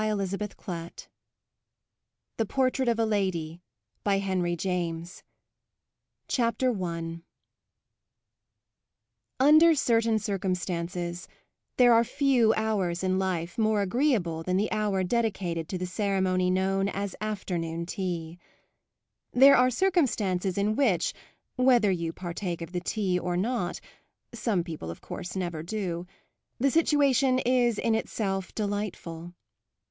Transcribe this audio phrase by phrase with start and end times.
[0.03, 1.07] HENRY JAMES
[2.37, 3.61] THE PORTRAIT OF A LADY
[6.27, 7.21] CHAPTER I
[9.39, 11.27] Under certain circumstances
[11.77, 16.49] there are few hours in life more agreeable than the hour dedicated to the ceremony
[16.49, 18.39] known as afternoon tea.
[19.33, 21.13] There are circumstances in which,
[21.57, 23.79] whether you partake of the tea or not
[24.33, 26.07] some people of course never do,
[26.59, 29.35] the situation is in itself delightful.